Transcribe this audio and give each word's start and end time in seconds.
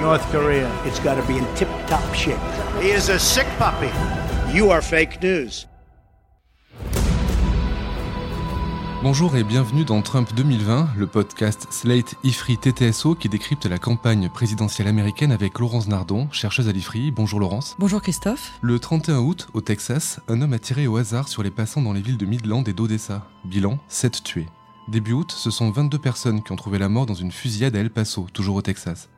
North 0.00 0.28
Korea. 0.32 0.68
It's 0.84 1.00
got 1.00 1.14
to 1.14 1.22
be 1.28 1.38
in 1.38 1.44
tip 1.54 1.68
top 1.86 2.02
shape. 2.14 2.36
He 2.80 2.88
is 2.88 3.10
a 3.10 3.18
sick 3.18 3.46
puppy. 3.58 3.90
You 4.52 4.70
are 4.70 4.82
fake 4.82 5.22
news. 5.22 5.66
Bonjour 9.04 9.36
et 9.36 9.44
bienvenue 9.44 9.84
dans 9.84 10.00
Trump 10.02 10.34
2020, 10.34 10.88
le 10.96 11.06
podcast 11.06 11.66
Slate 11.70 12.14
IFRI 12.24 12.56
TTSO 12.56 13.14
qui 13.14 13.28
décrypte 13.28 13.66
la 13.66 13.78
campagne 13.78 14.30
présidentielle 14.30 14.88
américaine 14.88 15.30
avec 15.30 15.58
Laurence 15.58 15.86
Nardon, 15.86 16.26
chercheuse 16.32 16.68
à 16.68 16.72
l'IFRI. 16.72 17.12
Bonjour 17.12 17.38
Laurence. 17.38 17.76
Bonjour 17.78 18.00
Christophe. 18.02 18.52
Le 18.62 18.78
31 18.78 19.18
août, 19.18 19.48
au 19.52 19.60
Texas, 19.60 20.20
un 20.28 20.40
homme 20.40 20.54
a 20.54 20.58
tiré 20.58 20.86
au 20.86 20.96
hasard 20.96 21.28
sur 21.28 21.42
les 21.42 21.50
passants 21.50 21.82
dans 21.82 21.92
les 21.92 22.00
villes 22.00 22.16
de 22.16 22.26
Midland 22.26 22.64
et 22.64 22.72
d'Odessa. 22.72 23.28
Bilan 23.44 23.78
7 23.88 24.24
tués. 24.24 24.48
Début 24.88 25.12
août, 25.12 25.32
ce 25.32 25.50
sont 25.50 25.70
22 25.70 25.98
personnes 25.98 26.42
qui 26.42 26.52
ont 26.52 26.56
trouvé 26.56 26.78
la 26.78 26.88
mort 26.88 27.06
dans 27.06 27.14
une 27.14 27.32
fusillade 27.32 27.76
à 27.76 27.78
El 27.78 27.90
Paso, 27.90 28.26
toujours 28.32 28.56
au 28.56 28.62
Texas. 28.62 29.08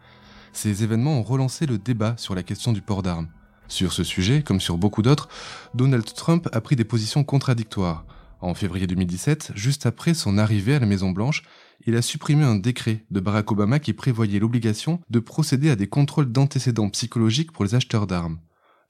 Ces 0.57 0.83
événements 0.83 1.19
ont 1.19 1.23
relancé 1.23 1.67
le 1.67 1.77
débat 1.77 2.15
sur 2.17 2.35
la 2.35 2.43
question 2.43 2.73
du 2.73 2.81
port 2.81 3.03
d'armes. 3.03 3.29
Sur 3.69 3.93
ce 3.93 4.03
sujet, 4.03 4.43
comme 4.43 4.59
sur 4.59 4.79
beaucoup 4.79 5.03
d'autres, 5.03 5.29
Donald 5.75 6.07
Trump 6.15 6.49
a 6.51 6.63
pris 6.63 6.77
des 6.77 6.85
positions 6.85 7.25
contradictoires. 7.25 8.07
En 8.41 8.55
février 8.55 8.87
2017, 8.87 9.53
juste 9.55 9.85
après 9.85 10.15
son 10.15 10.39
arrivée 10.39 10.75
à 10.75 10.79
la 10.79 10.87
Maison-Blanche, 10.87 11.43
il 11.87 11.95
a 11.95 12.01
supprimé 12.01 12.43
un 12.45 12.57
décret 12.57 13.05
de 13.11 13.21
Barack 13.21 13.53
Obama 13.53 13.79
qui 13.79 13.93
prévoyait 13.93 14.39
l'obligation 14.39 14.99
de 15.11 15.19
procéder 15.19 15.69
à 15.69 15.77
des 15.77 15.89
contrôles 15.89 16.33
d'antécédents 16.33 16.89
psychologiques 16.89 17.53
pour 17.53 17.67
les 17.67 17.75
acheteurs 17.75 18.07
d'armes. 18.07 18.39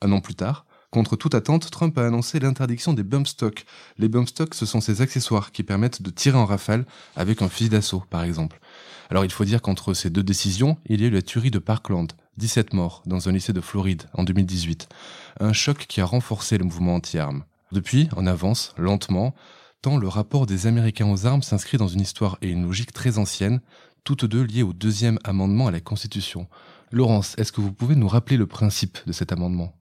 Un 0.02 0.12
an 0.12 0.20
plus 0.20 0.36
tard, 0.36 0.66
contre 0.90 1.16
toute 1.16 1.34
attente, 1.34 1.70
Trump 1.70 1.98
a 1.98 2.06
annoncé 2.06 2.38
l'interdiction 2.38 2.92
des 2.92 3.02
bump 3.02 3.26
stocks. 3.26 3.66
Les 3.98 4.08
bump 4.08 4.28
stocks, 4.28 4.54
ce 4.54 4.66
sont 4.66 4.80
ces 4.80 5.02
accessoires 5.02 5.50
qui 5.50 5.64
permettent 5.64 6.00
de 6.00 6.10
tirer 6.10 6.38
en 6.38 6.46
rafale 6.46 6.86
avec 7.16 7.42
un 7.42 7.48
fusil 7.48 7.68
d'assaut, 7.68 8.04
par 8.08 8.22
exemple. 8.22 8.60
Alors 9.10 9.24
il 9.24 9.30
faut 9.30 9.44
dire 9.44 9.62
qu'entre 9.62 9.94
ces 9.94 10.10
deux 10.10 10.22
décisions, 10.22 10.78
il 10.86 11.00
y 11.00 11.04
a 11.04 11.08
eu 11.08 11.10
la 11.10 11.22
tuerie 11.22 11.50
de 11.50 11.58
Parkland, 11.58 12.08
17 12.38 12.72
morts 12.72 13.02
dans 13.06 13.28
un 13.28 13.32
lycée 13.32 13.52
de 13.52 13.60
Floride 13.60 14.04
en 14.14 14.24
2018. 14.24 14.88
Un 15.40 15.52
choc 15.52 15.86
qui 15.88 16.00
a 16.00 16.04
renforcé 16.04 16.58
le 16.58 16.64
mouvement 16.64 16.96
anti-armes. 16.96 17.44
Depuis, 17.72 18.08
on 18.16 18.26
avance, 18.26 18.74
lentement, 18.76 19.34
tant 19.82 19.96
le 19.96 20.08
rapport 20.08 20.46
des 20.46 20.66
Américains 20.66 21.10
aux 21.10 21.26
armes 21.26 21.42
s'inscrit 21.42 21.78
dans 21.78 21.88
une 21.88 22.00
histoire 22.00 22.38
et 22.42 22.50
une 22.50 22.64
logique 22.64 22.92
très 22.92 23.18
ancienne, 23.18 23.60
toutes 24.04 24.24
deux 24.24 24.42
liées 24.42 24.62
au 24.62 24.72
deuxième 24.72 25.18
amendement 25.24 25.66
à 25.66 25.70
la 25.70 25.80
Constitution. 25.80 26.48
Laurence, 26.92 27.34
est-ce 27.38 27.52
que 27.52 27.60
vous 27.60 27.72
pouvez 27.72 27.96
nous 27.96 28.08
rappeler 28.08 28.36
le 28.36 28.46
principe 28.46 28.98
de 29.06 29.12
cet 29.12 29.32
amendement? 29.32 29.74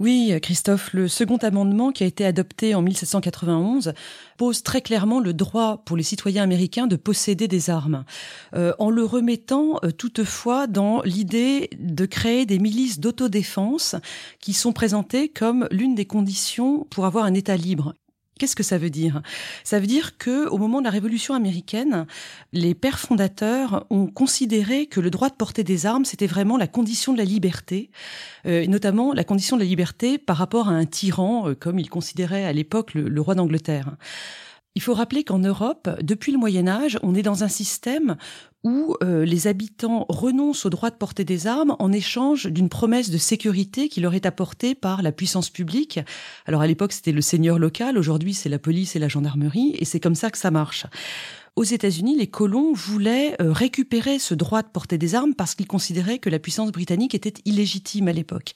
Oui, 0.00 0.32
Christophe, 0.40 0.92
le 0.92 1.08
second 1.08 1.38
amendement 1.38 1.90
qui 1.90 2.04
a 2.04 2.06
été 2.06 2.24
adopté 2.24 2.76
en 2.76 2.82
1791 2.82 3.94
pose 4.36 4.62
très 4.62 4.80
clairement 4.80 5.18
le 5.18 5.32
droit 5.32 5.82
pour 5.84 5.96
les 5.96 6.04
citoyens 6.04 6.44
américains 6.44 6.86
de 6.86 6.94
posséder 6.94 7.48
des 7.48 7.68
armes, 7.68 8.04
euh, 8.54 8.72
en 8.78 8.90
le 8.90 9.04
remettant 9.04 9.80
euh, 9.82 9.90
toutefois 9.90 10.68
dans 10.68 11.02
l'idée 11.02 11.68
de 11.80 12.06
créer 12.06 12.46
des 12.46 12.60
milices 12.60 13.00
d'autodéfense 13.00 13.96
qui 14.38 14.52
sont 14.52 14.72
présentées 14.72 15.28
comme 15.28 15.66
l'une 15.72 15.96
des 15.96 16.06
conditions 16.06 16.86
pour 16.90 17.04
avoir 17.04 17.24
un 17.24 17.34
État 17.34 17.56
libre. 17.56 17.92
Qu'est-ce 18.38 18.56
que 18.56 18.62
ça 18.62 18.78
veut 18.78 18.90
dire? 18.90 19.22
Ça 19.64 19.80
veut 19.80 19.86
dire 19.86 20.16
que 20.16 20.48
au 20.48 20.58
moment 20.58 20.78
de 20.78 20.84
la 20.84 20.90
Révolution 20.90 21.34
américaine, 21.34 22.06
les 22.52 22.74
pères 22.74 22.98
fondateurs 22.98 23.86
ont 23.90 24.06
considéré 24.06 24.86
que 24.86 25.00
le 25.00 25.10
droit 25.10 25.28
de 25.28 25.34
porter 25.34 25.64
des 25.64 25.86
armes 25.86 26.04
c'était 26.04 26.26
vraiment 26.26 26.56
la 26.56 26.66
condition 26.66 27.12
de 27.12 27.18
la 27.18 27.24
liberté, 27.24 27.90
euh, 28.46 28.66
notamment 28.66 29.12
la 29.12 29.24
condition 29.24 29.56
de 29.56 29.62
la 29.62 29.68
liberté 29.68 30.18
par 30.18 30.36
rapport 30.36 30.68
à 30.68 30.72
un 30.72 30.86
tyran, 30.86 31.48
euh, 31.48 31.54
comme 31.54 31.78
ils 31.78 31.90
considéraient 31.90 32.44
à 32.44 32.52
l'époque 32.52 32.94
le 32.94 33.20
roi 33.20 33.34
d'Angleterre. 33.34 33.96
Il 34.78 34.80
faut 34.80 34.94
rappeler 34.94 35.24
qu'en 35.24 35.40
Europe, 35.40 35.90
depuis 36.02 36.30
le 36.30 36.38
Moyen 36.38 36.68
Âge, 36.68 37.00
on 37.02 37.16
est 37.16 37.22
dans 37.22 37.42
un 37.42 37.48
système 37.48 38.14
où 38.62 38.94
euh, 39.02 39.24
les 39.24 39.48
habitants 39.48 40.06
renoncent 40.08 40.66
au 40.66 40.70
droit 40.70 40.90
de 40.90 40.94
porter 40.94 41.24
des 41.24 41.48
armes 41.48 41.74
en 41.80 41.90
échange 41.90 42.46
d'une 42.46 42.68
promesse 42.68 43.10
de 43.10 43.18
sécurité 43.18 43.88
qui 43.88 44.00
leur 44.00 44.14
est 44.14 44.24
apportée 44.24 44.76
par 44.76 45.02
la 45.02 45.10
puissance 45.10 45.50
publique. 45.50 45.98
Alors 46.46 46.60
à 46.60 46.68
l'époque, 46.68 46.92
c'était 46.92 47.10
le 47.10 47.22
seigneur 47.22 47.58
local, 47.58 47.98
aujourd'hui 47.98 48.34
c'est 48.34 48.48
la 48.48 48.60
police 48.60 48.94
et 48.94 49.00
la 49.00 49.08
gendarmerie, 49.08 49.74
et 49.80 49.84
c'est 49.84 49.98
comme 49.98 50.14
ça 50.14 50.30
que 50.30 50.38
ça 50.38 50.52
marche. 50.52 50.86
Aux 51.56 51.64
États-Unis, 51.64 52.16
les 52.16 52.26
colons 52.26 52.72
voulaient 52.72 53.36
euh, 53.40 53.52
récupérer 53.52 54.18
ce 54.18 54.34
droit 54.34 54.62
de 54.62 54.68
porter 54.68 54.98
des 54.98 55.14
armes 55.14 55.34
parce 55.34 55.54
qu'ils 55.54 55.66
considéraient 55.66 56.18
que 56.18 56.30
la 56.30 56.38
puissance 56.38 56.72
britannique 56.72 57.14
était 57.14 57.34
illégitime 57.44 58.08
à 58.08 58.12
l'époque. 58.12 58.52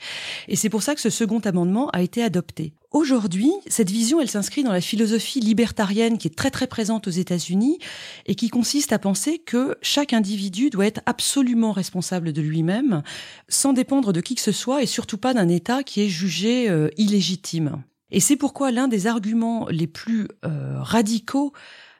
Et 0.49 0.57
c'est 0.57 0.69
pour 0.69 0.83
ça 0.83 0.95
que 0.95 1.01
ce 1.01 1.11
second 1.11 1.41
amendement 1.41 1.89
a 1.91 2.03
été 2.03 2.23
adopté. 2.23 2.75
Aujourd'hui, 2.93 3.51
cette 3.69 3.91
vision, 3.91 4.21
elle 4.21 4.29
s'inscrit 4.29 4.65
dans 4.65 4.73
la 4.73 4.83
philosophie 4.83 5.41
libertarienne 5.41 6.19
qui 6.19 6.29
est 6.29 6.37
très 6.37 6.51
très 6.51 6.67
présente 6.67 7.09
aux 7.09 7.13
États-Unis 7.13 7.79
et 8.27 8.35
qui 8.35 8.51
consiste 8.51 8.93
à 8.93 8.99
penser 8.99 9.39
que 9.39 9.77
chaque 9.81 10.13
individu 10.13 10.69
doit 10.69 10.87
être 10.87 11.01
absolument 11.07 11.73
responsable 11.73 12.35
de 12.35 12.43
lui-même, 12.43 13.03
sans 13.49 13.73
dépendre 13.73 14.13
de 14.13 14.21
qui 14.21 14.35
que 14.35 14.43
ce 14.43 14.53
soit 14.53 14.83
et 14.83 14.87
surtout 14.87 15.17
pas 15.17 15.33
d'un 15.33 15.49
État 15.49 15.83
qui 15.83 16.03
est 16.03 16.09
jugé 16.09 16.69
euh, 16.69 16.89
illégitime. 16.99 17.83
Et 18.11 18.21
c'est 18.21 18.37
pourquoi 18.37 18.71
l'un 18.71 18.89
des 18.89 19.07
arguments 19.07 19.67
les 19.71 19.87
plus 19.87 20.29
euh, 20.45 20.77
radicaux 20.79 21.55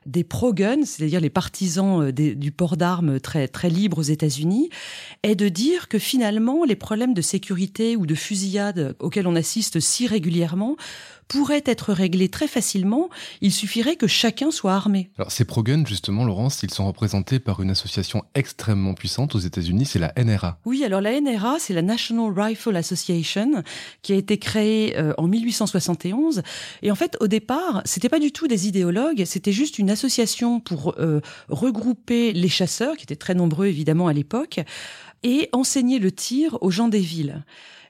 des 0.07 0.25
pro-guns, 0.25 0.85
c'est-à-dire 0.85 1.21
les 1.21 1.31
partisans 1.31 2.09
euh, 2.09 2.13
du 2.13 2.53
port 2.53 2.77
d'armes 2.77 3.21
très 3.21 3.49
très 3.49 3.71
libres 3.71 3.99
aux 3.99 4.03
États-Unis, 4.03 4.69
est 5.23 5.35
de 5.35 5.49
dire 5.49 5.89
que 5.89 5.99
finalement 5.99 6.65
les 6.65 6.77
problèmes 6.77 7.15
de 7.15 7.23
sécurité 7.23 7.97
ou 7.97 8.07
de 8.07 8.15
fusillade 8.15 8.97
auxquels 8.99 9.27
on 9.27 9.37
assiste 9.37 9.81
si 9.81 10.07
régulièrement 10.07 10.77
pourraient 11.29 11.63
être 11.67 11.93
réglés 11.93 12.29
très 12.29 12.47
facilement. 12.47 13.09
Il 13.41 13.53
suffirait 13.53 13.97
que 13.97 14.07
chacun 14.07 14.51
soit 14.51 14.75
armé. 14.75 15.11
Alors 15.19 15.33
ces 15.33 15.45
pro-guns, 15.45 15.85
justement, 15.87 16.25
Laurence, 16.25 16.63
ils 16.63 16.71
sont 16.71 16.87
représentés 16.87 17.39
par 17.39 17.63
une 17.63 17.71
association 17.71 18.25
extrêmement 18.35 18.95
puissante 18.95 19.35
aux 19.35 19.39
États-Unis, 19.39 19.87
c'est 19.87 19.99
la 19.99 20.13
NRA. 20.17 20.59
Oui, 20.65 20.85
alors 20.85 21.01
la 21.01 21.19
NRA, 21.21 21.57
c'est 21.59 21.75
la 21.75 21.83
National 21.83 22.33
Rifle 22.37 22.77
Association, 22.77 23.63
qui 24.03 24.13
a 24.13 24.17
été 24.17 24.39
créée 24.39 24.99
euh, 24.99 25.13
en 25.19 25.27
1871. 25.27 26.43
Et 26.83 26.91
en 26.91 26.95
fait, 26.95 27.17
au 27.21 27.29
départ, 27.29 27.83
c'était 27.85 28.09
pas 28.09 28.21
du 28.21 28.33
tout 28.33 28.47
des 28.47 28.69
idéologues, 28.69 29.25
c'était 29.25 29.53
juste 29.53 29.79
une 29.79 29.91
association 29.91 30.61
pour 30.61 30.95
euh, 30.99 31.21
regrouper 31.49 32.33
les 32.33 32.49
chasseurs, 32.49 32.97
qui 32.97 33.05
étaient 33.05 33.17
très 33.17 33.35
nombreux 33.35 33.67
évidemment 33.67 34.09
à 34.09 34.13
l'époque, 34.13 34.61
et 35.23 35.49
enseigner 35.53 35.99
le 35.99 36.13
tir 36.13 36.59
aux 36.61 36.71
gens 36.71 36.89
des 36.89 37.01
villes. 37.01 37.45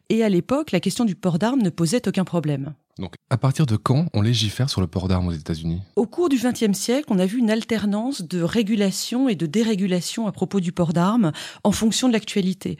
Et 0.08 0.22
à 0.22 0.28
l'époque, 0.28 0.72
la 0.72 0.80
question 0.80 1.04
du 1.04 1.14
port 1.14 1.38
d'armes 1.38 1.62
ne 1.62 1.70
posait 1.70 2.06
aucun 2.06 2.24
problème. 2.24 2.74
Donc 2.98 3.14
à 3.30 3.38
partir 3.38 3.64
de 3.64 3.76
quand 3.76 4.06
on 4.12 4.20
légifère 4.20 4.68
sur 4.68 4.82
le 4.82 4.86
port 4.86 5.08
d'armes 5.08 5.28
aux 5.28 5.32
États-Unis? 5.32 5.80
Au 5.96 6.06
cours 6.06 6.28
du 6.28 6.36
XXe 6.36 6.78
siècle, 6.78 7.06
on 7.08 7.18
a 7.18 7.24
vu 7.24 7.38
une 7.38 7.50
alternance 7.50 8.20
de 8.20 8.42
régulation 8.42 9.30
et 9.30 9.34
de 9.34 9.46
dérégulation 9.46 10.26
à 10.26 10.32
propos 10.32 10.60
du 10.60 10.72
port 10.72 10.92
d'armes 10.92 11.32
en 11.64 11.72
fonction 11.72 12.08
de 12.08 12.12
l'actualité. 12.12 12.76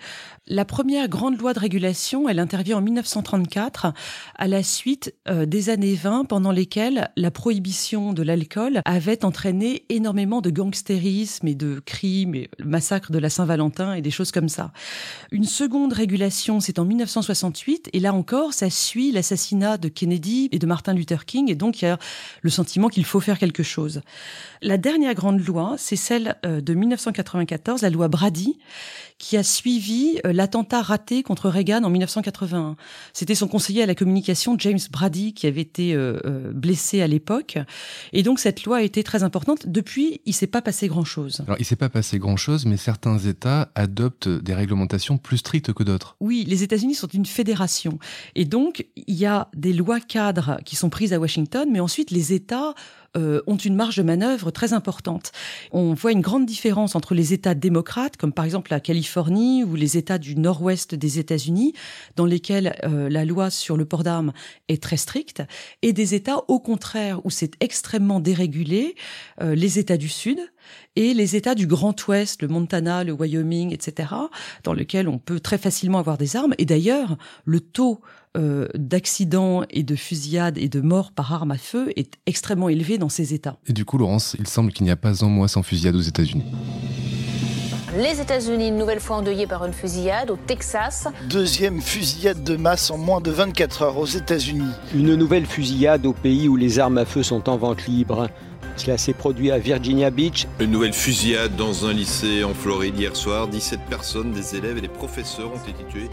La 0.47 0.67
première 0.67 1.09
grande 1.09 1.39
loi 1.39 1.55
de 1.55 1.61
régulation, 1.61 2.29
elle 2.29 2.41
intervient 2.41 2.79
en 2.79 2.83
1934 2.83 3.95
à 4.35 4.49
la 4.49 4.63
suite 4.63 5.15
euh, 5.29 5.47
des 5.47 5.71
années 5.71 5.95
20 5.95 6.27
pendant 6.27 6.53
lesquelles 6.53 7.11
la 7.17 7.31
prohibition 7.31 8.13
de 8.13 8.23
l'alcool 8.23 8.83
avait 8.85 9.25
entraîné 9.25 9.87
énormément 9.89 10.43
de 10.43 10.51
gangstérisme 10.51 11.49
et 11.49 11.55
de 11.55 11.81
crimes, 11.81 12.35
et 12.35 12.51
le 12.59 12.67
massacre 12.67 13.13
de 13.13 13.19
la 13.19 13.31
Saint-Valentin 13.31 13.95
et 13.95 14.03
des 14.03 14.11
choses 14.11 14.31
comme 14.31 14.51
ça. 14.51 14.73
Une 15.31 15.45
seconde 15.45 15.95
régulation, 15.95 16.61
c'est 16.61 16.79
en 16.79 16.85
1968 16.85 17.89
et 17.95 18.01
là 18.01 18.13
encore, 18.13 18.53
ça 18.53 18.69
suit 18.69 19.11
l'assassinat 19.11 19.79
de 19.79 19.89
Et 20.03 20.59
de 20.59 20.67
Martin 20.67 20.95
Luther 20.95 21.25
King, 21.25 21.51
et 21.51 21.55
donc 21.55 21.81
il 21.81 21.85
y 21.85 21.89
a 21.89 21.99
le 22.41 22.51
sentiment 22.51 22.89
qu'il 22.89 23.05
faut 23.05 23.21
faire 23.21 23.39
quelque 23.39 23.63
chose. 23.63 24.01
La 24.61 24.77
dernière 24.77 25.15
grande 25.15 25.45
loi, 25.45 25.77
c'est 25.79 25.97
celle 25.97 26.37
euh, 26.45 26.61
de 26.61 26.75
1994, 26.75 27.83
la 27.83 27.91
loi 27.91 28.09
Brady, 28.09 28.59
qui 29.23 29.37
a 29.37 29.45
suivi 29.45 30.19
euh, 30.27 30.33
l'attentat 30.33 30.83
raté 30.83 31.23
contre 31.23 31.49
Reagan 31.49 31.85
en 31.85 31.91
1981. 31.91 32.75
C'était 33.13 33.37
son 33.37 33.47
conseiller 33.47 33.85
à 33.85 33.87
la 33.87 33.95
communication, 33.95 34.57
James 34.59 34.81
Brady, 34.91 35.33
qui 35.33 35.47
avait 35.47 35.61
été 35.61 35.95
euh, 35.95 36.19
euh, 36.27 36.51
blessé 36.53 37.03
à 37.03 37.07
l'époque. 37.07 37.57
Et 38.13 38.25
donc 38.25 38.41
cette 38.41 38.65
loi 38.65 38.79
a 38.79 38.83
été 38.83 39.05
très 39.05 39.23
importante. 39.23 39.69
Depuis, 39.69 40.21
il 40.27 40.33
s'est 40.33 40.49
pas 40.49 40.61
passé 40.61 40.89
grand-chose. 40.89 41.43
Alors 41.47 41.57
il 41.61 41.65
s'est 41.65 41.77
pas 41.77 41.89
passé 41.89 42.19
grand-chose, 42.19 42.67
mais 42.67 42.77
certains 42.77 43.17
États 43.17 43.71
adoptent 43.77 44.29
des 44.29 44.55
réglementations 44.55 45.19
plus 45.19 45.39
strictes 45.39 45.73
que 45.73 45.85
d'autres. 45.85 46.17
Oui, 46.19 46.45
les 46.49 46.65
États-Unis 46.65 46.97
sont 46.97 47.07
une 47.07 47.25
fédération. 47.27 48.01
Et 48.35 48.45
donc, 48.45 48.87
il 48.97 49.15
y 49.15 49.27
a 49.27 49.49
des 49.55 49.73
lois 49.73 50.01
cadres 50.01 50.59
qui 50.65 50.75
sont 50.75 50.91
prises 50.91 51.13
à 51.13 51.21
Washington, 51.21 51.69
mais 51.71 51.79
ensuite 51.79 52.11
les 52.11 52.33
États 52.33 52.75
euh, 53.17 53.43
ont 53.47 53.57
une 53.57 53.75
marge 53.75 53.97
de 53.97 54.03
manœuvre 54.03 54.51
très 54.51 54.73
importante. 54.73 55.33
On 55.71 55.93
voit 55.95 56.13
une 56.13 56.21
grande 56.21 56.47
différence 56.47 56.97
entre 56.97 57.15
les 57.15 57.33
États 57.33 57.55
démocrates, 57.55 58.17
comme 58.17 58.33
par 58.33 58.45
exemple 58.45 58.71
la 58.71 58.81
Californie, 58.81 59.65
ou 59.65 59.75
les 59.75 59.97
États 59.97 60.19
du 60.19 60.37
nord-ouest 60.37 60.95
des 60.95 61.19
États-Unis, 61.19 61.75
dans 62.17 62.27
lesquels 62.27 62.77
euh, 62.85 63.09
la 63.09 63.25
loi 63.25 63.51
sur 63.51 63.77
le 63.77 63.85
port 63.85 64.03
d'armes 64.03 64.33
est 64.69 64.83
très 64.83 64.97
stricte, 64.97 65.43
et 65.83 65.93
des 65.93 66.15
États 66.15 66.39
au 66.49 66.59
contraire 66.59 67.21
où 67.25 67.31
c'est 67.31 67.53
extrêmement 67.61 68.21
dérégulé, 68.21 68.95
euh, 69.41 69.55
les 69.55 69.79
États 69.79 69.97
du 69.97 70.09
Sud 70.09 70.39
et 70.97 71.15
les 71.15 71.37
États 71.37 71.55
du 71.55 71.67
Grand 71.67 71.95
Ouest, 72.09 72.43
le 72.43 72.49
Montana, 72.49 73.05
le 73.05 73.13
Wyoming, 73.13 73.73
etc., 73.73 74.09
dans 74.65 74.73
lesquels 74.73 75.09
on 75.09 75.19
peut 75.19 75.41
très 75.41 75.59
facilement 75.59 75.99
avoir 75.99 76.19
des 76.19 76.37
armes. 76.37 76.55
Et 76.59 76.65
d'ailleurs, 76.65 77.17
le 77.45 77.61
taux 77.61 78.01
euh, 78.37 78.69
d'accidents 78.75 79.65
et 79.71 79.83
de 79.83 79.95
fusillades 79.95 80.59
et 80.59 80.69
de 80.69 80.81
morts 80.81 81.13
par 81.13 81.33
arme 81.33 81.51
à 81.51 81.59
feu 81.59 81.93
est 81.97 82.15
extrêmement 82.27 82.69
élevé 82.69 82.99
dans 82.99 83.09
ces 83.09 83.35
États. 83.35 83.59
Et 83.67 83.73
du 83.73 83.85
coup, 83.85 83.99
Laurence, 83.99 84.37
il 84.39 84.47
semble 84.47 84.73
qu'il 84.73 84.85
n'y 84.85 84.91
a 84.91 84.97
pas 84.97 85.25
un 85.25 85.29
mois 85.29 85.49
sans 85.49 85.63
fusillade 85.63 85.97
aux 85.97 86.01
États-Unis. 86.01 86.45
Les 87.95 88.23
États-Unis, 88.23 88.69
une 88.69 88.79
nouvelle 88.79 89.01
fois 89.01 89.17
endeuillés 89.17 89.47
par 89.47 89.67
une 89.67 89.75
fusillade 89.75 90.31
au 90.31 90.37
Texas. 90.37 91.09
Deuxième 91.29 91.83
fusillade 91.83 92.43
de 92.43 92.57
masse 92.57 92.91
en 92.91 92.97
moins 92.97 93.21
de 93.21 93.31
24 93.31 93.83
heures 93.83 93.99
aux 93.99 94.07
États-Unis. 94.07 94.73
Une 94.95 95.15
nouvelle 95.15 95.45
fusillade 95.45 96.07
au 96.07 96.15
pays 96.15 96.49
où 96.49 96.57
les 96.57 96.79
armes 96.79 96.97
à 96.97 97.05
feu 97.05 97.23
sont 97.23 97.51
en 97.51 97.59
vente 97.59 97.87
libre. 97.87 98.31
Cela 98.77 98.99
s'est 98.99 99.13
produit 99.13 99.51
à 99.51 99.59
Virginia 99.59 100.11
Beach. 100.11 100.47
Une 100.61 100.71
nouvelle 100.71 100.93
fusillade 100.93 101.57
dans 101.57 101.87
un 101.87 101.93
lycée 101.93 102.45
en 102.45 102.55
Floride 102.55 102.99
hier 102.99 103.15
soir. 103.15 103.49
17 103.49 103.81
personnes, 103.89 104.33
des 104.33 104.57
élèves 104.57 104.79
et 104.79 104.81
des 104.81 104.89
professeurs 104.89 105.53
ont 105.53 105.69
été 105.69 105.85
tués. 105.89 106.09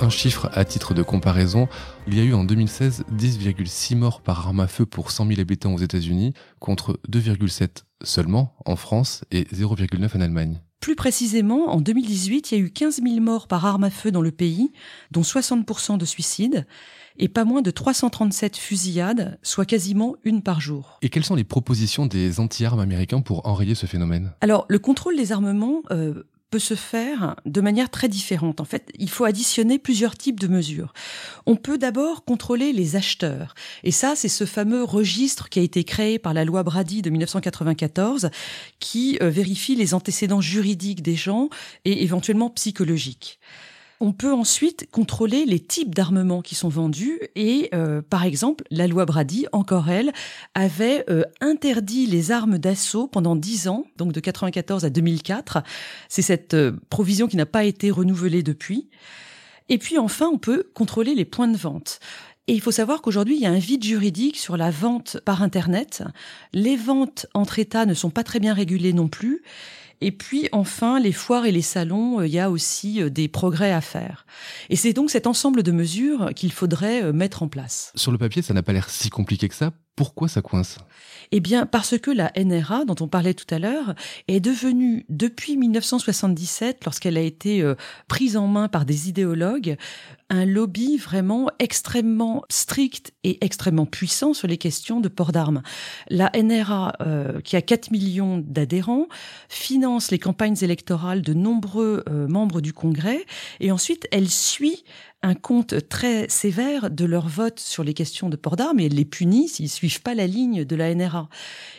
Un 0.00 0.10
chiffre 0.10 0.48
à 0.52 0.64
titre 0.64 0.92
de 0.94 1.02
comparaison, 1.02 1.68
il 2.08 2.16
y 2.16 2.20
a 2.20 2.24
eu 2.24 2.34
en 2.34 2.44
2016 2.44 3.04
10,6 3.12 3.96
morts 3.96 4.20
par 4.20 4.46
arme 4.46 4.60
à 4.60 4.66
feu 4.66 4.86
pour 4.86 5.10
100 5.10 5.28
000 5.28 5.40
habitants 5.40 5.72
aux 5.72 5.78
États-Unis, 5.78 6.32
contre 6.58 6.98
2,7 7.10 7.84
seulement 8.02 8.56
en 8.64 8.76
France 8.76 9.24
et 9.30 9.42
0,9 9.44 10.16
en 10.16 10.20
Allemagne. 10.20 10.60
Plus 10.84 10.96
précisément, 10.96 11.70
en 11.70 11.80
2018, 11.80 12.52
il 12.52 12.58
y 12.58 12.60
a 12.60 12.62
eu 12.62 12.70
15 12.70 13.00
000 13.02 13.18
morts 13.18 13.48
par 13.48 13.64
arme 13.64 13.84
à 13.84 13.88
feu 13.88 14.10
dans 14.10 14.20
le 14.20 14.30
pays, 14.30 14.70
dont 15.12 15.22
60% 15.22 15.96
de 15.96 16.04
suicides, 16.04 16.66
et 17.18 17.28
pas 17.28 17.46
moins 17.46 17.62
de 17.62 17.70
337 17.70 18.58
fusillades, 18.58 19.38
soit 19.42 19.64
quasiment 19.64 20.16
une 20.24 20.42
par 20.42 20.60
jour. 20.60 20.98
Et 21.00 21.08
quelles 21.08 21.24
sont 21.24 21.36
les 21.36 21.42
propositions 21.42 22.04
des 22.04 22.38
anti-armes 22.38 22.80
américains 22.80 23.22
pour 23.22 23.46
enrayer 23.46 23.74
ce 23.74 23.86
phénomène? 23.86 24.32
Alors, 24.42 24.66
le 24.68 24.78
contrôle 24.78 25.16
des 25.16 25.32
armements 25.32 25.80
euh, 25.90 26.22
peut 26.50 26.58
se 26.58 26.74
faire 26.74 27.36
de 27.46 27.60
manière 27.60 27.90
très 27.90 28.08
différente. 28.08 28.60
En 28.60 28.64
fait, 28.64 28.90
il 28.98 29.10
faut 29.10 29.24
additionner 29.24 29.78
plusieurs 29.78 30.16
types 30.16 30.38
de 30.38 30.46
mesures. 30.46 30.92
On 31.46 31.56
peut 31.56 31.78
d'abord 31.78 32.24
contrôler 32.24 32.72
les 32.72 32.96
acheteurs. 32.96 33.54
Et 33.82 33.90
ça, 33.90 34.14
c'est 34.16 34.28
ce 34.28 34.44
fameux 34.44 34.84
registre 34.84 35.48
qui 35.48 35.58
a 35.58 35.62
été 35.62 35.84
créé 35.84 36.18
par 36.18 36.34
la 36.34 36.44
loi 36.44 36.62
Brady 36.62 37.02
de 37.02 37.10
1994 37.10 38.30
qui 38.78 39.18
euh, 39.20 39.30
vérifie 39.30 39.74
les 39.74 39.94
antécédents 39.94 40.40
juridiques 40.40 41.02
des 41.02 41.16
gens 41.16 41.48
et 41.84 42.02
éventuellement 42.02 42.50
psychologiques. 42.50 43.40
On 44.06 44.12
peut 44.12 44.34
ensuite 44.34 44.86
contrôler 44.90 45.46
les 45.46 45.58
types 45.58 45.94
d'armements 45.94 46.42
qui 46.42 46.54
sont 46.54 46.68
vendus 46.68 47.20
et, 47.36 47.70
euh, 47.72 48.02
par 48.02 48.24
exemple, 48.24 48.62
la 48.70 48.86
loi 48.86 49.06
Brady, 49.06 49.46
encore 49.52 49.88
elle, 49.88 50.12
avait 50.54 51.06
euh, 51.08 51.22
interdit 51.40 52.04
les 52.04 52.30
armes 52.30 52.58
d'assaut 52.58 53.06
pendant 53.06 53.34
10 53.34 53.68
ans, 53.68 53.86
donc 53.96 54.12
de 54.12 54.20
94 54.20 54.84
à 54.84 54.90
2004. 54.90 55.62
C'est 56.10 56.20
cette 56.20 56.52
euh, 56.52 56.72
provision 56.90 57.28
qui 57.28 57.38
n'a 57.38 57.46
pas 57.46 57.64
été 57.64 57.90
renouvelée 57.90 58.42
depuis. 58.42 58.90
Et 59.70 59.78
puis 59.78 59.96
enfin, 59.96 60.28
on 60.30 60.36
peut 60.36 60.64
contrôler 60.74 61.14
les 61.14 61.24
points 61.24 61.48
de 61.48 61.56
vente. 61.56 61.98
Et 62.46 62.52
il 62.52 62.60
faut 62.60 62.72
savoir 62.72 63.00
qu'aujourd'hui, 63.00 63.36
il 63.36 63.40
y 63.40 63.46
a 63.46 63.50
un 63.50 63.58
vide 63.58 63.84
juridique 63.84 64.36
sur 64.36 64.58
la 64.58 64.70
vente 64.70 65.18
par 65.24 65.42
Internet. 65.42 66.04
Les 66.52 66.76
ventes 66.76 67.24
entre 67.32 67.58
États 67.58 67.86
ne 67.86 67.94
sont 67.94 68.10
pas 68.10 68.22
très 68.22 68.38
bien 68.38 68.52
régulées 68.52 68.92
non 68.92 69.08
plus. 69.08 69.42
Et 70.00 70.12
puis 70.12 70.48
enfin, 70.52 71.00
les 71.00 71.12
foires 71.12 71.46
et 71.46 71.52
les 71.52 71.62
salons, 71.62 72.20
euh, 72.20 72.26
il 72.26 72.32
y 72.32 72.38
a 72.38 72.50
aussi 72.50 73.02
euh, 73.02 73.10
des 73.10 73.28
progrès 73.28 73.72
à 73.72 73.80
faire. 73.80 74.26
Et 74.70 74.76
c'est 74.76 74.92
donc 74.92 75.10
cet 75.10 75.26
ensemble 75.26 75.62
de 75.62 75.72
mesures 75.72 76.32
qu'il 76.34 76.52
faudrait 76.52 77.02
euh, 77.02 77.12
mettre 77.12 77.42
en 77.42 77.48
place. 77.48 77.92
Sur 77.94 78.12
le 78.12 78.18
papier, 78.18 78.42
ça 78.42 78.54
n'a 78.54 78.62
pas 78.62 78.72
l'air 78.72 78.90
si 78.90 79.10
compliqué 79.10 79.48
que 79.48 79.54
ça. 79.54 79.72
Pourquoi 79.96 80.28
ça 80.28 80.42
coince? 80.42 80.78
Eh 81.30 81.40
bien, 81.40 81.66
parce 81.66 81.98
que 81.98 82.10
la 82.10 82.32
NRA, 82.36 82.84
dont 82.84 82.96
on 83.00 83.08
parlait 83.08 83.34
tout 83.34 83.52
à 83.52 83.58
l'heure, 83.58 83.94
est 84.28 84.40
devenue, 84.40 85.04
depuis 85.08 85.56
1977, 85.56 86.84
lorsqu'elle 86.84 87.16
a 87.16 87.20
été 87.20 87.64
prise 88.08 88.36
en 88.36 88.46
main 88.46 88.68
par 88.68 88.84
des 88.84 89.08
idéologues, 89.08 89.76
un 90.30 90.46
lobby 90.46 90.96
vraiment 90.96 91.50
extrêmement 91.58 92.42
strict 92.48 93.12
et 93.24 93.44
extrêmement 93.44 93.86
puissant 93.86 94.34
sur 94.34 94.48
les 94.48 94.58
questions 94.58 95.00
de 95.00 95.08
port 95.08 95.32
d'armes. 95.32 95.62
La 96.08 96.30
NRA, 96.34 96.92
euh, 97.00 97.40
qui 97.40 97.56
a 97.56 97.62
4 97.62 97.90
millions 97.90 98.38
d'adhérents, 98.38 99.06
finance 99.48 100.10
les 100.10 100.18
campagnes 100.18 100.56
électorales 100.62 101.22
de 101.22 101.34
nombreux 101.34 102.02
euh, 102.08 102.26
membres 102.26 102.60
du 102.60 102.72
Congrès 102.72 103.24
et 103.60 103.70
ensuite 103.70 104.08
elle 104.10 104.30
suit 104.30 104.84
un 105.24 105.34
compte 105.34 105.88
très 105.88 106.28
sévère 106.28 106.90
de 106.90 107.04
leur 107.06 107.28
vote 107.28 107.58
sur 107.58 107.82
les 107.82 107.94
questions 107.94 108.28
de 108.28 108.36
port 108.36 108.56
d'armes 108.56 108.78
et 108.78 108.90
les 108.90 109.06
punit 109.06 109.48
s'ils 109.48 109.70
suivent 109.70 110.02
pas 110.02 110.14
la 110.14 110.26
ligne 110.26 110.64
de 110.64 110.76
la 110.76 110.94
NRA. 110.94 111.30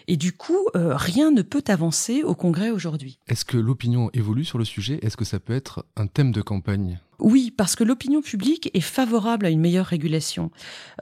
Et 0.07 0.17
du 0.17 0.33
coup, 0.33 0.67
euh, 0.75 0.95
rien 0.95 1.29
ne 1.29 1.43
peut 1.43 1.63
avancer 1.67 2.23
au 2.23 2.33
Congrès 2.33 2.71
aujourd'hui. 2.71 3.19
Est-ce 3.27 3.45
que 3.45 3.57
l'opinion 3.57 4.09
évolue 4.13 4.45
sur 4.45 4.57
le 4.57 4.65
sujet? 4.65 4.99
Est-ce 5.03 5.15
que 5.15 5.25
ça 5.25 5.39
peut 5.39 5.53
être 5.53 5.85
un 5.95 6.07
thème 6.07 6.31
de 6.31 6.41
campagne? 6.41 6.99
Oui, 7.19 7.51
parce 7.55 7.75
que 7.75 7.83
l'opinion 7.83 8.21
publique 8.21 8.69
est 8.73 8.81
favorable 8.81 9.45
à 9.45 9.49
une 9.49 9.61
meilleure 9.61 9.85
régulation. 9.85 10.51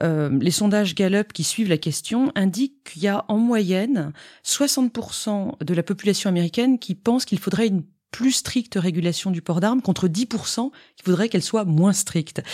Euh, 0.02 0.30
les 0.40 0.50
sondages 0.50 0.94
Gallup 0.94 1.32
qui 1.32 1.44
suivent 1.44 1.68
la 1.68 1.78
question 1.78 2.30
indiquent 2.34 2.84
qu'il 2.84 3.02
y 3.02 3.08
a 3.08 3.24
en 3.28 3.38
moyenne 3.38 4.12
60% 4.44 5.64
de 5.64 5.74
la 5.74 5.82
population 5.82 6.28
américaine 6.28 6.78
qui 6.78 6.94
pense 6.94 7.24
qu'il 7.24 7.38
faudrait 7.38 7.66
une 7.66 7.84
plus 8.14 8.30
stricte 8.30 8.78
régulation 8.80 9.32
du 9.32 9.42
port 9.42 9.58
d'armes 9.58 9.82
contre 9.82 10.06
10% 10.06 10.70
qui 10.94 11.04
voudraient 11.04 11.28
qu'elle 11.28 11.42
soit 11.42 11.64
moins 11.64 11.92
stricte. 11.92 12.44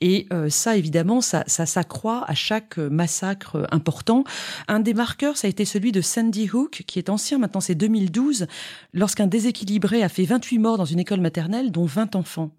Et 0.00 0.28
euh, 0.32 0.48
ça, 0.48 0.76
évidemment, 0.76 1.20
ça, 1.20 1.42
ça 1.48 1.66
s'accroît 1.66 2.24
à 2.28 2.36
chaque 2.36 2.78
massacre 2.78 3.66
important. 3.72 4.22
Un 4.68 4.78
des 4.78 4.94
marqueurs, 4.94 5.36
ça 5.36 5.48
a 5.48 5.50
été 5.50 5.64
celui 5.64 5.90
de 5.90 6.02
Sandy 6.02 6.48
Hook, 6.48 6.84
qui 6.86 7.00
est 7.00 7.08
ancien, 7.08 7.38
maintenant 7.38 7.60
c'est 7.60 7.74
2012, 7.74 8.46
lorsqu'un 8.94 9.26
déséquilibré 9.26 10.04
a 10.04 10.08
fait 10.08 10.24
28 10.24 10.58
morts 10.60 10.78
dans 10.78 10.84
une 10.84 11.00
école 11.00 11.20
maternelle, 11.20 11.72
dont 11.72 11.84
20 11.84 12.14
enfants. 12.14 12.52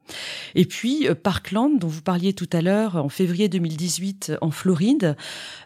Et 0.56 0.66
puis 0.66 1.08
euh, 1.08 1.16
Parkland, 1.16 1.80
dont 1.80 1.88
vous 1.88 2.02
parliez 2.02 2.34
tout 2.34 2.50
à 2.52 2.62
l'heure, 2.62 2.98
en 2.98 3.08
février 3.08 3.48
2018 3.48 4.34
en 4.42 4.52
Floride, 4.52 5.16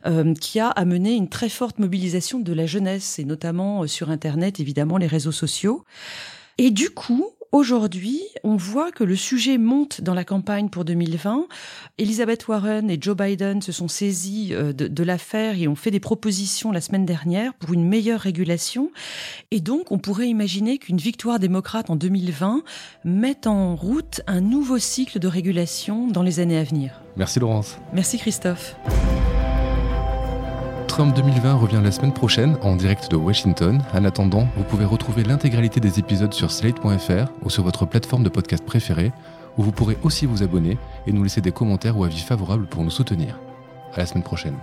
euh, 0.06 0.36
qui 0.36 0.60
a 0.60 0.68
amené 0.68 1.14
une 1.16 1.28
très 1.28 1.50
forte 1.50 1.80
mobilisation 1.80 2.38
de 2.38 2.54
la 2.54 2.68
jeunesse, 2.68 3.18
et 3.18 3.26
notamment 3.26 3.88
sur 3.88 4.12
Internet, 4.12 4.60
évidemment, 4.60 4.98
les 4.98 5.08
réseaux 5.08 5.32
sociaux. 5.32 5.86
Et 6.58 6.72
du 6.72 6.90
coup, 6.90 7.34
Aujourd'hui, 7.54 8.20
on 8.44 8.56
voit 8.56 8.92
que 8.92 9.04
le 9.04 9.16
sujet 9.16 9.60
monte 9.60 10.02
dans 10.02 10.16
la 10.16 10.24
campagne 10.24 10.70
pour 10.70 10.86
2020. 10.86 11.46
Elizabeth 12.00 12.48
Warren 12.48 12.90
et 12.90 12.98
Joe 13.00 13.16
Biden 13.16 13.62
se 13.62 13.72
sont 13.72 13.88
saisis 13.88 14.56
euh, 14.56 14.74
de, 14.74 14.88
de 14.88 15.04
l'affaire 15.04 15.56
et 15.60 15.68
ont 15.68 15.76
fait 15.76 15.92
des 15.92 16.00
propositions 16.00 16.72
la 16.72 16.82
semaine 16.82 17.06
dernière 17.06 17.54
pour 17.54 17.72
une 17.72 17.88
meilleure 17.88 18.22
régulation. 18.22 18.90
Et 19.52 19.60
donc, 19.60 19.92
on 19.92 20.00
pourrait 20.00 20.30
imaginer 20.30 20.80
qu'une 20.80 20.98
victoire 20.98 21.38
démocrate 21.38 21.92
en 21.92 21.96
2020 21.96 22.64
mette 23.06 23.46
en 23.46 23.76
route 23.76 24.22
un 24.26 24.42
nouveau 24.42 24.80
cycle 24.80 25.20
de 25.20 25.28
régulation 25.28 26.08
dans 26.08 26.24
les 26.24 26.40
années 26.40 26.58
à 26.58 26.64
venir. 26.64 27.02
Merci 27.18 27.40
Laurence. 27.40 27.78
Merci 27.94 28.18
Christophe. 28.18 28.76
Trump 30.94 31.16
2020 31.16 31.56
revient 31.56 31.82
la 31.84 31.92
semaine 31.92 32.14
prochaine 32.14 32.56
en 32.62 32.76
direct 32.76 33.10
de 33.10 33.16
Washington. 33.16 33.82
En 33.96 34.06
attendant, 34.06 34.48
vous 34.56 34.64
pouvez 34.64 34.86
retrouver 34.86 35.24
l'intégralité 35.24 35.80
des 35.80 35.98
épisodes 35.98 36.32
sur 36.36 36.52
slate.fr 36.52 37.32
ou 37.42 37.50
sur 37.50 37.64
votre 37.64 37.88
plateforme 37.88 38.22
de 38.22 38.30
podcast 38.30 38.64
préférée, 38.64 39.12
où 39.58 39.64
vous 39.64 39.72
pourrez 39.72 39.98
aussi 40.04 40.28
vous 40.28 40.44
abonner 40.44 40.78
et 41.08 41.12
nous 41.12 41.24
laisser 41.24 41.42
des 41.42 41.52
commentaires 41.52 41.98
ou 41.98 42.04
avis 42.04 42.20
favorables 42.20 42.68
pour 42.68 42.84
nous 42.84 42.92
soutenir. 42.92 43.40
À 43.96 44.02
la 44.02 44.06
semaine 44.06 44.24
prochaine. 44.24 44.54